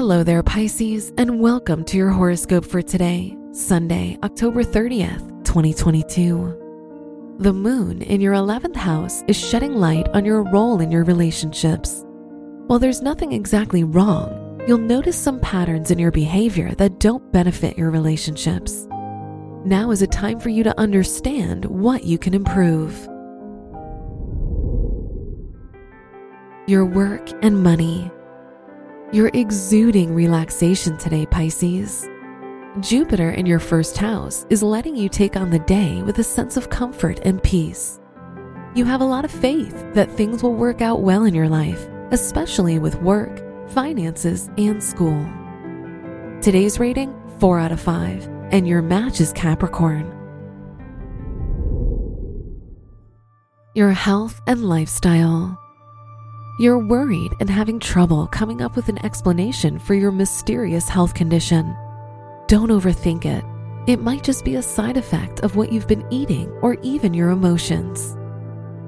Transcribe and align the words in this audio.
Hello 0.00 0.24
there, 0.24 0.42
Pisces, 0.42 1.12
and 1.18 1.40
welcome 1.40 1.84
to 1.84 1.98
your 1.98 2.08
horoscope 2.08 2.64
for 2.64 2.80
today, 2.80 3.36
Sunday, 3.52 4.16
October 4.22 4.64
30th, 4.64 5.44
2022. 5.44 7.36
The 7.38 7.52
moon 7.52 8.00
in 8.00 8.22
your 8.22 8.32
11th 8.32 8.76
house 8.76 9.22
is 9.28 9.36
shedding 9.36 9.74
light 9.74 10.08
on 10.14 10.24
your 10.24 10.42
role 10.44 10.80
in 10.80 10.90
your 10.90 11.04
relationships. 11.04 12.02
While 12.66 12.78
there's 12.78 13.02
nothing 13.02 13.32
exactly 13.32 13.84
wrong, 13.84 14.64
you'll 14.66 14.78
notice 14.78 15.18
some 15.18 15.38
patterns 15.38 15.90
in 15.90 15.98
your 15.98 16.12
behavior 16.12 16.74
that 16.76 16.98
don't 16.98 17.30
benefit 17.30 17.76
your 17.76 17.90
relationships. 17.90 18.86
Now 19.66 19.90
is 19.90 20.00
a 20.00 20.06
time 20.06 20.40
for 20.40 20.48
you 20.48 20.64
to 20.64 20.80
understand 20.80 21.66
what 21.66 22.04
you 22.04 22.16
can 22.16 22.32
improve. 22.32 23.06
Your 26.66 26.86
work 26.86 27.28
and 27.44 27.62
money. 27.62 28.10
You're 29.12 29.32
exuding 29.34 30.14
relaxation 30.14 30.96
today, 30.96 31.26
Pisces. 31.26 32.08
Jupiter 32.78 33.30
in 33.30 33.44
your 33.44 33.58
first 33.58 33.96
house 33.96 34.46
is 34.50 34.62
letting 34.62 34.94
you 34.94 35.08
take 35.08 35.36
on 35.36 35.50
the 35.50 35.58
day 35.58 36.00
with 36.04 36.20
a 36.20 36.22
sense 36.22 36.56
of 36.56 36.70
comfort 36.70 37.18
and 37.24 37.42
peace. 37.42 37.98
You 38.76 38.84
have 38.84 39.00
a 39.00 39.04
lot 39.04 39.24
of 39.24 39.32
faith 39.32 39.84
that 39.94 40.12
things 40.12 40.44
will 40.44 40.54
work 40.54 40.80
out 40.80 41.00
well 41.00 41.24
in 41.24 41.34
your 41.34 41.48
life, 41.48 41.88
especially 42.12 42.78
with 42.78 43.02
work, 43.02 43.42
finances, 43.70 44.48
and 44.56 44.80
school. 44.80 45.28
Today's 46.40 46.78
rating 46.78 47.12
4 47.40 47.58
out 47.58 47.72
of 47.72 47.80
5, 47.80 48.28
and 48.52 48.68
your 48.68 48.80
match 48.80 49.20
is 49.20 49.32
Capricorn. 49.32 50.06
Your 53.74 53.90
health 53.90 54.40
and 54.46 54.68
lifestyle. 54.68 55.58
You're 56.60 56.78
worried 56.78 57.32
and 57.40 57.48
having 57.48 57.80
trouble 57.80 58.26
coming 58.26 58.60
up 58.60 58.76
with 58.76 58.90
an 58.90 59.02
explanation 59.02 59.78
for 59.78 59.94
your 59.94 60.12
mysterious 60.12 60.90
health 60.90 61.14
condition. 61.14 61.74
Don't 62.48 62.68
overthink 62.68 63.24
it. 63.24 63.42
It 63.90 64.02
might 64.02 64.22
just 64.22 64.44
be 64.44 64.56
a 64.56 64.62
side 64.62 64.98
effect 64.98 65.40
of 65.40 65.56
what 65.56 65.72
you've 65.72 65.88
been 65.88 66.06
eating 66.10 66.50
or 66.60 66.76
even 66.82 67.14
your 67.14 67.30
emotions. 67.30 68.14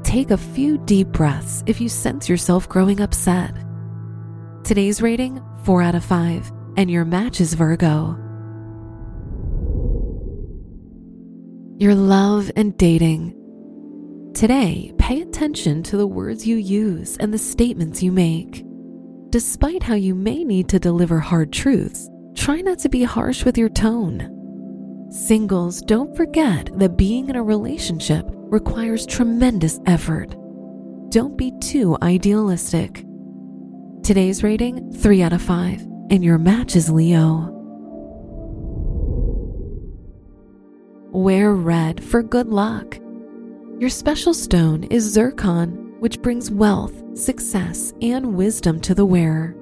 Take 0.02 0.32
a 0.32 0.36
few 0.36 0.76
deep 0.76 1.08
breaths 1.08 1.64
if 1.66 1.80
you 1.80 1.88
sense 1.88 2.28
yourself 2.28 2.68
growing 2.68 3.00
upset. 3.00 3.56
Today's 4.64 5.00
rating 5.00 5.42
4 5.64 5.80
out 5.80 5.94
of 5.94 6.04
5, 6.04 6.52
and 6.76 6.90
your 6.90 7.06
match 7.06 7.40
is 7.40 7.54
Virgo. 7.54 8.18
Your 11.78 11.94
love 11.94 12.50
and 12.54 12.76
dating. 12.76 13.41
Today, 14.34 14.92
pay 14.98 15.20
attention 15.20 15.82
to 15.84 15.96
the 15.98 16.06
words 16.06 16.46
you 16.46 16.56
use 16.56 17.18
and 17.18 17.32
the 17.32 17.38
statements 17.38 18.02
you 18.02 18.10
make. 18.10 18.64
Despite 19.28 19.82
how 19.82 19.94
you 19.94 20.14
may 20.14 20.42
need 20.42 20.68
to 20.70 20.80
deliver 20.80 21.20
hard 21.20 21.52
truths, 21.52 22.08
try 22.34 22.62
not 22.62 22.78
to 22.80 22.88
be 22.88 23.04
harsh 23.04 23.44
with 23.44 23.58
your 23.58 23.68
tone. 23.68 25.08
Singles, 25.10 25.82
don't 25.82 26.16
forget 26.16 26.70
that 26.78 26.96
being 26.96 27.28
in 27.28 27.36
a 27.36 27.42
relationship 27.42 28.24
requires 28.30 29.06
tremendous 29.06 29.78
effort. 29.86 30.34
Don't 31.10 31.36
be 31.36 31.52
too 31.60 31.98
idealistic. 32.02 33.04
Today's 34.02 34.42
rating 34.42 34.92
3 34.92 35.22
out 35.22 35.34
of 35.34 35.42
5, 35.42 35.80
and 36.10 36.24
your 36.24 36.38
match 36.38 36.74
is 36.74 36.90
Leo. 36.90 37.50
Wear 41.12 41.52
red 41.52 42.02
for 42.02 42.22
good 42.22 42.48
luck. 42.48 43.01
Your 43.82 43.90
special 43.90 44.32
stone 44.32 44.84
is 44.84 45.02
zircon, 45.12 45.96
which 45.98 46.22
brings 46.22 46.52
wealth, 46.52 46.94
success, 47.18 47.92
and 48.00 48.36
wisdom 48.36 48.78
to 48.78 48.94
the 48.94 49.04
wearer. 49.04 49.56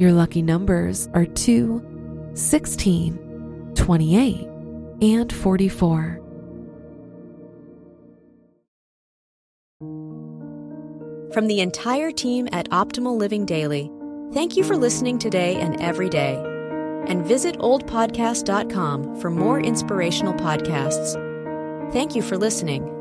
Your 0.00 0.10
lucky 0.10 0.42
numbers 0.42 1.08
are 1.14 1.26
2, 1.26 2.32
16, 2.34 3.72
28, 3.76 4.48
and 5.00 5.32
44. 5.32 6.20
From 11.32 11.46
the 11.46 11.60
entire 11.60 12.10
team 12.10 12.48
at 12.50 12.68
Optimal 12.70 13.16
Living 13.16 13.46
Daily, 13.46 13.88
thank 14.32 14.56
you 14.56 14.64
for 14.64 14.76
listening 14.76 15.20
today 15.20 15.54
and 15.54 15.80
every 15.80 16.08
day. 16.08 16.34
And 17.06 17.24
visit 17.24 17.56
oldpodcast.com 17.58 19.20
for 19.20 19.30
more 19.30 19.60
inspirational 19.60 20.34
podcasts. 20.34 21.12
Thank 21.92 22.16
you 22.16 22.22
for 22.22 22.36
listening. 22.36 22.95